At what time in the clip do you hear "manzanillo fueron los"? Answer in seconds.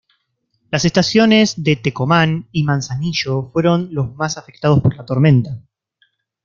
2.63-4.15